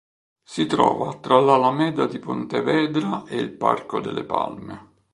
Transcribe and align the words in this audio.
Si 0.43 0.65
trova 0.65 1.13
tra 1.19 1.39
l'Alameda 1.39 2.07
di 2.07 2.17
Pontevedra 2.17 3.23
e 3.27 3.37
il 3.37 3.51
Parco 3.51 3.99
delle 3.99 4.23
Palme. 4.23 4.89